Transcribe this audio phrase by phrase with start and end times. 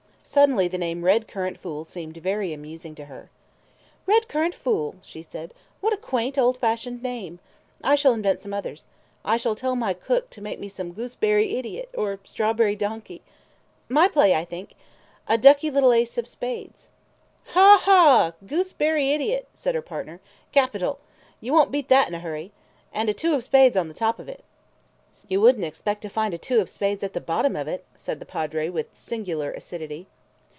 [0.23, 3.29] Suddenly the name red currant fool seemed very amusing to her.
[4.05, 5.53] "Red currant fool!" she said.
[5.81, 7.39] "What a quaint, old fashioned name!
[7.83, 8.85] I shall invent some others.
[9.25, 13.21] I shall tell my cook to make some gooseberry idiot, or strawberry donkey....
[13.89, 14.75] My play, I think.
[15.27, 16.87] A ducky little ace of spades."
[17.47, 17.79] "Haw!
[17.79, 18.31] haw!
[18.47, 20.21] gooseberry idiot!" said her partner.
[20.53, 20.99] "Capital!
[21.41, 22.53] You won't beat that in a hurry!
[22.93, 24.45] And a two of spades on the top of it."
[25.27, 28.19] "You wouldn't expect to find a two of spades at the bottom of it," said
[28.21, 30.07] the Padre with singular acidity.